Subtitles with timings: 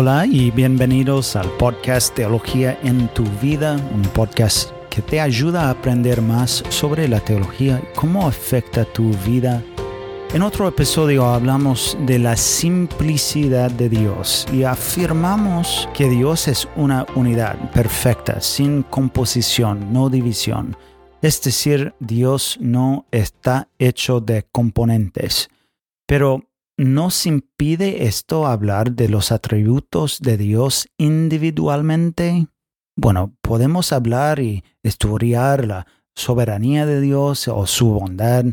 [0.00, 5.70] Hola y bienvenidos al podcast Teología en tu vida, un podcast que te ayuda a
[5.70, 9.60] aprender más sobre la teología y cómo afecta tu vida.
[10.32, 17.04] En otro episodio hablamos de la simplicidad de Dios y afirmamos que Dios es una
[17.16, 20.76] unidad perfecta, sin composición, no división.
[21.22, 25.50] Es decir, Dios no está hecho de componentes.
[26.06, 26.47] Pero
[26.78, 32.46] ¿Nos impide esto hablar de los atributos de Dios individualmente?
[32.94, 38.44] Bueno, podemos hablar y estudiar la soberanía de Dios o su bondad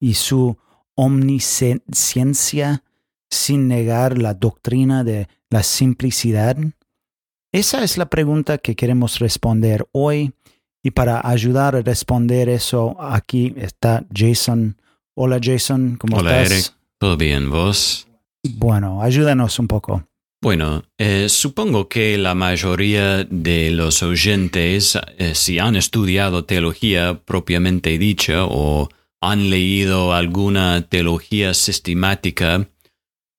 [0.00, 0.56] y su
[0.94, 2.82] omnisciencia
[3.30, 6.56] sin negar la doctrina de la simplicidad?
[7.52, 10.32] Esa es la pregunta que queremos responder hoy
[10.82, 14.80] y para ayudar a responder eso aquí está Jason.
[15.14, 16.52] Hola Jason, ¿cómo Hola, estás?
[16.52, 16.76] Eric.
[16.98, 18.08] ¿Todo bien, vos?
[18.42, 20.06] Bueno, ayúdanos un poco.
[20.42, 27.98] Bueno, eh, supongo que la mayoría de los oyentes, eh, si han estudiado teología propiamente
[27.98, 28.88] dicha o
[29.20, 32.68] han leído alguna teología sistemática,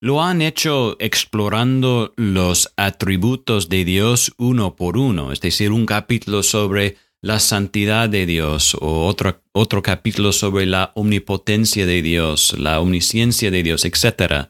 [0.01, 6.43] lo han hecho explorando los atributos de Dios uno por uno, es decir, un capítulo
[6.43, 12.79] sobre la santidad de Dios o otro, otro capítulo sobre la omnipotencia de Dios, la
[12.79, 14.49] omnisciencia de Dios, etc.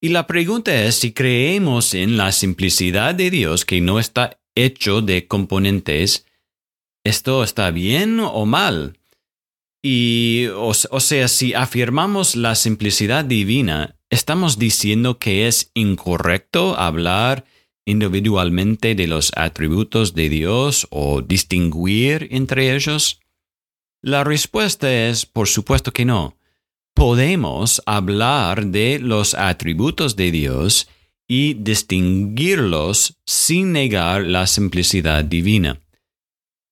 [0.00, 5.02] Y la pregunta es si creemos en la simplicidad de Dios que no está hecho
[5.02, 6.26] de componentes,
[7.04, 8.98] ¿esto está bien o mal?
[9.82, 17.44] Y, o, o sea, si afirmamos la simplicidad divina, ¿estamos diciendo que es incorrecto hablar
[17.88, 23.20] individualmente de los atributos de Dios o distinguir entre ellos?
[24.02, 26.36] La respuesta es, por supuesto que no.
[26.94, 30.88] Podemos hablar de los atributos de Dios
[31.26, 35.80] y distinguirlos sin negar la simplicidad divina.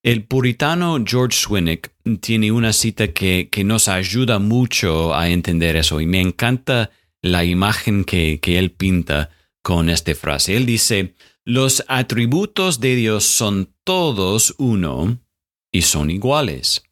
[0.03, 1.89] El puritano George Swinnock
[2.21, 6.91] tiene una cita que, que, nos ayuda mucho a entender eso y me encanta
[7.23, 9.31] la imagen que, que él pinta
[9.67, 10.57] con esta frase.
[10.57, 15.19] Él dice, los atributos de Dios son todos uno
[15.73, 16.85] y son iguales.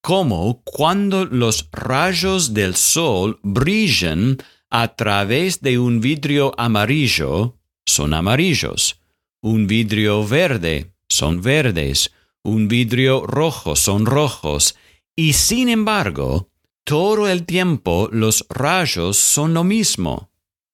[0.00, 4.38] Como cuando los rayos del sol brillan
[4.70, 9.02] a través de un vidrio amarillo, son amarillos.
[9.42, 12.10] Un vidrio verde, son verdes.
[12.42, 14.76] Un vidrio rojo, son rojos.
[15.14, 16.48] Y sin embargo,
[16.84, 20.27] todo el tiempo los rayos son lo mismo.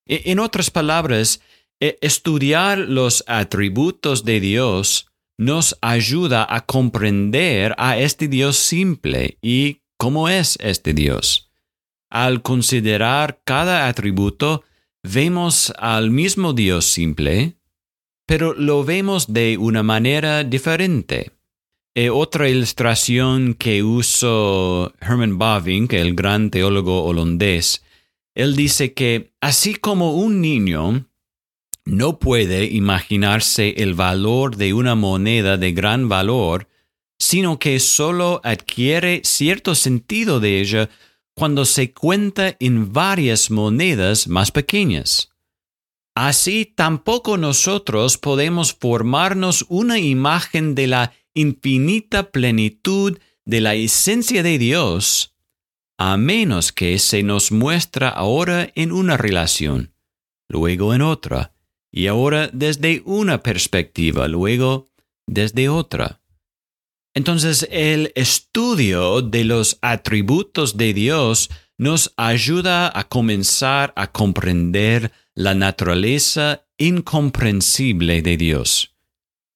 [0.07, 1.41] En otras palabras,
[1.81, 5.07] estudiar los atributos de Dios
[5.39, 11.51] nos ayuda a comprender a este Dios simple y cómo es este Dios.
[12.11, 14.63] Al considerar cada atributo,
[15.03, 17.57] vemos al mismo Dios simple,
[18.27, 21.33] pero lo vemos de una manera diferente.
[21.97, 27.85] E otra ilustración que usó Herman Bavinck, el gran teólogo holandés,
[28.35, 31.07] él dice que así como un niño
[31.85, 36.69] no puede imaginarse el valor de una moneda de gran valor,
[37.19, 40.91] sino que solo adquiere cierto sentido de ella
[41.35, 45.31] cuando se cuenta en varias monedas más pequeñas.
[46.15, 54.59] Así tampoco nosotros podemos formarnos una imagen de la infinita plenitud de la esencia de
[54.59, 55.34] Dios
[55.99, 59.95] a menos que se nos muestra ahora en una relación,
[60.49, 61.55] luego en otra,
[61.91, 64.91] y ahora desde una perspectiva, luego
[65.27, 66.21] desde otra.
[67.15, 75.55] Entonces el estudio de los atributos de Dios nos ayuda a comenzar a comprender la
[75.55, 78.95] naturaleza incomprensible de Dios.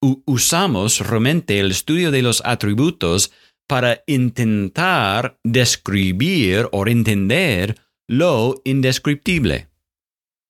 [0.01, 3.33] Usamos realmente el estudio de los atributos
[3.69, 7.77] para intentar describir o entender
[8.09, 9.69] lo indescriptible.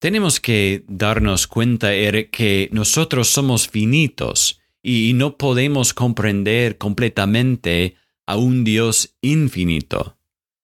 [0.00, 8.36] Tenemos que darnos cuenta Eric, que nosotros somos finitos y no podemos comprender completamente a
[8.36, 10.16] un Dios infinito.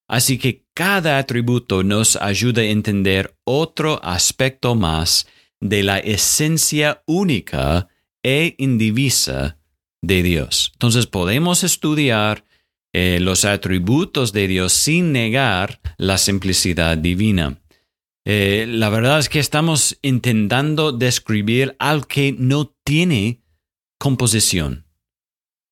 [0.06, 5.26] Así que cada atributo nos ayuda a entender otro aspecto más
[5.60, 7.88] de la esencia única
[8.22, 9.58] e indivisa
[10.06, 10.70] de Dios.
[10.74, 12.44] Entonces podemos estudiar
[12.92, 17.60] eh, los atributos de Dios sin negar la simplicidad divina.
[18.24, 23.42] Eh, la verdad es que estamos intentando describir algo que no tiene
[23.98, 24.86] composición.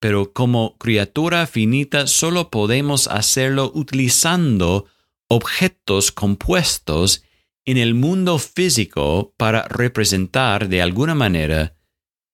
[0.00, 4.86] Pero como criatura finita solo podemos hacerlo utilizando
[5.28, 7.22] objetos compuestos
[7.64, 11.76] en el mundo físico para representar de alguna manera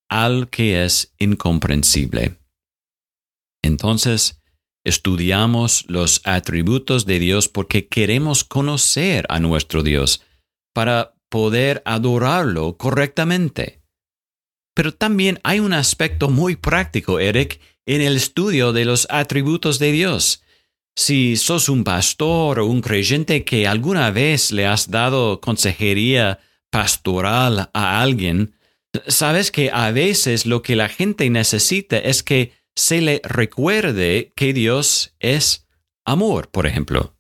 [0.08, 2.38] al que es incomprensible.
[3.62, 4.40] Entonces,
[4.84, 10.22] estudiamos los atributos de Dios porque queremos conocer a nuestro Dios
[10.72, 13.82] para poder adorarlo correctamente.
[14.74, 19.92] Pero también hay un aspecto muy práctico, Eric, en el estudio de los atributos de
[19.92, 20.42] Dios.
[20.96, 26.38] Si sos un pastor o un creyente que alguna vez le has dado consejería
[26.70, 28.54] pastoral a alguien,
[29.06, 34.52] sabes que a veces lo que la gente necesita es que se le recuerde que
[34.52, 35.66] Dios es
[36.04, 37.16] amor, por ejemplo.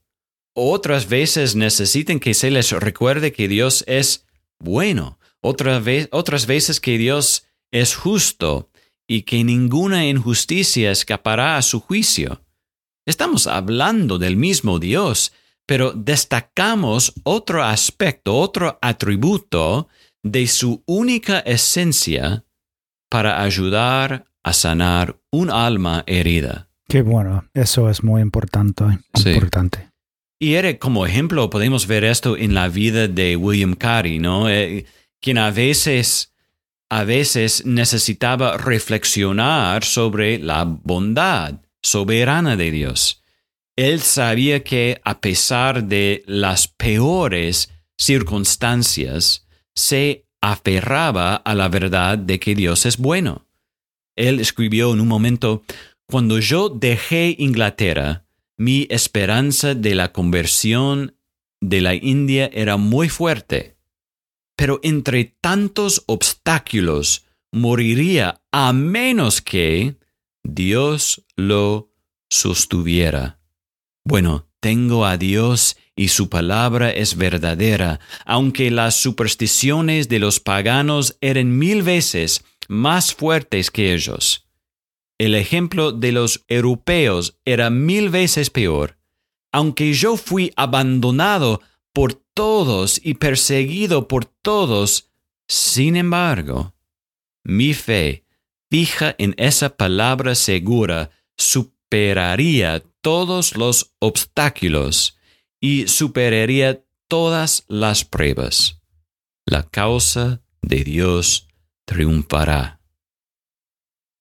[0.54, 4.26] Otras veces necesitan que se les recuerde que Dios es
[4.58, 5.18] bueno.
[5.40, 8.70] otras veces que Dios es justo
[9.06, 12.42] y que ninguna injusticia escapará a su juicio.
[13.06, 15.32] Estamos hablando del mismo Dios,
[15.66, 19.88] pero destacamos otro aspecto, otro atributo
[20.30, 22.44] de su única esencia
[23.08, 26.68] para ayudar a sanar un alma herida.
[26.88, 28.84] Qué bueno, eso es muy importante.
[29.14, 29.88] importante.
[30.40, 34.48] Y Eric, como ejemplo, podemos ver esto en la vida de William Carey, ¿no?
[34.48, 34.86] Eh,
[35.20, 36.32] quien a veces,
[36.88, 43.22] a veces necesitaba reflexionar sobre la bondad soberana de Dios.
[43.76, 49.47] Él sabía que a pesar de las peores circunstancias,
[49.78, 53.46] se aferraba a la verdad de que Dios es bueno.
[54.16, 55.62] Él escribió en un momento,
[56.06, 58.24] Cuando yo dejé Inglaterra,
[58.56, 61.16] mi esperanza de la conversión
[61.60, 63.76] de la India era muy fuerte,
[64.56, 69.96] pero entre tantos obstáculos moriría a menos que
[70.42, 71.92] Dios lo
[72.30, 73.38] sostuviera.
[74.04, 81.16] Bueno, tengo a Dios y su palabra es verdadera, aunque las supersticiones de los paganos
[81.20, 84.48] eran mil veces más fuertes que ellos.
[85.18, 88.96] El ejemplo de los europeos era mil veces peor.
[89.50, 91.60] Aunque yo fui abandonado
[91.92, 95.10] por todos y perseguido por todos,
[95.48, 96.74] sin embargo,
[97.42, 98.24] mi fe
[98.70, 105.18] fija en esa palabra segura superaría todos los obstáculos
[105.60, 108.80] y superaría todas las pruebas.
[109.46, 111.48] La causa de Dios
[111.84, 112.80] triunfará.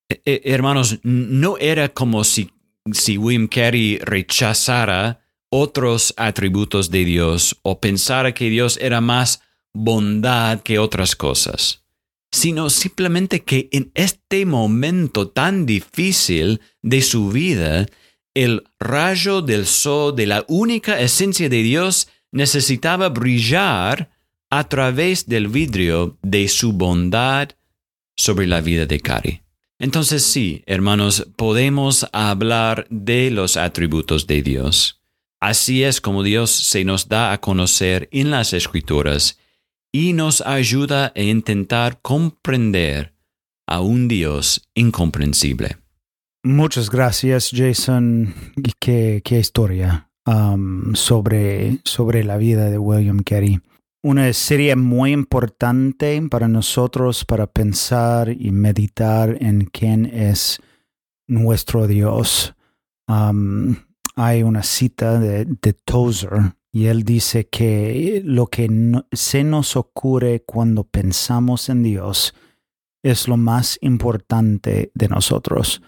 [0.10, 2.52] E, e, hermanos, no era como si,
[2.94, 9.42] si William Carey rechazara otros atributos de Dios o pensara que Dios era más
[9.74, 11.84] bondad que otras cosas,
[12.32, 17.86] sino simplemente que en este momento tan difícil de su vida,
[18.44, 24.12] el rayo del sol de la única esencia de Dios necesitaba brillar
[24.52, 27.50] a través del vidrio de su bondad
[28.16, 29.42] sobre la vida de Cari.
[29.80, 35.02] Entonces sí, hermanos, podemos hablar de los atributos de Dios.
[35.40, 39.40] Así es como Dios se nos da a conocer en las escrituras
[39.92, 43.16] y nos ayuda a intentar comprender
[43.66, 45.78] a un Dios incomprensible.
[46.48, 48.34] Muchas gracias, Jason.
[48.80, 53.60] Qué, historia um, sobre, sobre la vida de William Carey.
[54.02, 60.62] Una serie muy importante para nosotros para pensar y meditar en quién es
[61.28, 62.56] nuestro Dios.
[63.10, 63.76] Um,
[64.16, 68.70] hay una cita de, Tozer y él dice que lo que
[69.12, 72.34] se nos ocurre cuando pensamos en Dios
[73.04, 75.82] es lo más importante de nosotros.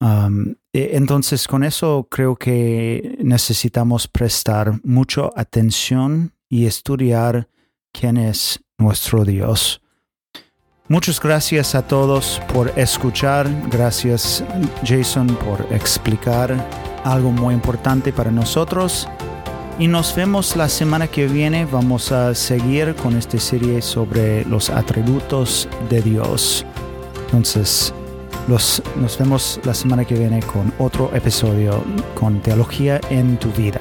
[0.00, 7.48] E, entonces, con eso creo que necesitamos prestar mucha atención y estudiar
[7.92, 9.80] quién es nuestro Dios.
[10.88, 13.48] Muchas gracias a todos por escuchar.
[13.70, 14.44] Gracias
[14.84, 16.54] Jason por explicar
[17.02, 19.08] algo muy importante para nosotros.
[19.80, 21.66] Y nos vemos la semana que viene.
[21.66, 26.64] Vamos a seguir con esta serie sobre los atributos de Dios.
[27.26, 27.92] Entonces,
[28.48, 31.82] los, nos vemos la semana que viene con otro episodio
[32.14, 33.80] con Teología en tu vida.